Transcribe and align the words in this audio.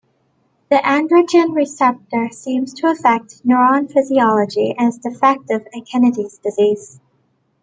The 0.71 0.77
androgen 0.77 1.55
receptor 1.55 2.29
seems 2.31 2.73
to 2.73 2.89
affect 2.89 3.45
neuron 3.45 3.87
physiology 3.87 4.73
and 4.75 4.89
is 4.89 4.97
defective 4.97 5.67
in 5.73 5.83
Kennedy's 5.85 6.39
disease. 6.39 6.99